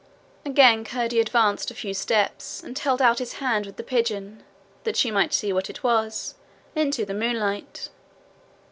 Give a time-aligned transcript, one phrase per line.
[0.45, 4.41] Again Curdie advanced a few steps, and held out his hand with the pigeon,
[4.83, 6.33] that she might see what it was,
[6.75, 7.89] into the moonlight.